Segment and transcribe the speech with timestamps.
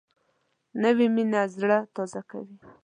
[0.81, 2.55] نوې مینه زړه تازه کوي